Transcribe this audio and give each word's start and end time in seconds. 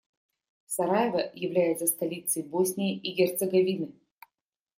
Сараево 0.65 1.19
является 1.35 1.85
столицей 1.85 2.41
Боснии 2.41 2.97
и 2.97 3.13
Герцеговины. 3.13 3.93